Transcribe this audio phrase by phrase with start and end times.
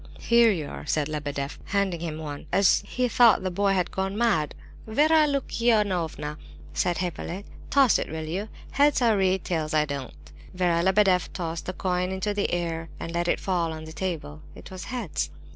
[0.17, 2.47] "Here you are," said Lebedeff, handing him one;
[2.85, 4.55] he thought the boy had gone mad.
[4.87, 6.39] "Vera Lukianovna,"
[6.73, 8.49] said Hippolyte, "toss it, will you?
[8.71, 10.15] Heads, I read, tails, I don't."
[10.55, 14.41] Vera Lebedeff tossed the coin into the air and let it fall on the table.
[14.55, 15.29] It was "heads."